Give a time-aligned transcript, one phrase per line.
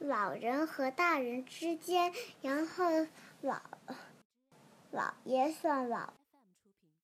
[0.00, 2.10] 老人和大人之间
[2.40, 3.06] 然后
[3.42, 3.60] 老
[4.90, 6.14] 老爷算老。